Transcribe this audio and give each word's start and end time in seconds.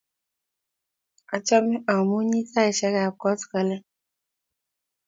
Achame 1.35 1.75
amunyi 1.95 2.39
saisyek 2.51 2.95
ap 3.05 3.15
koskoling' 3.21 3.87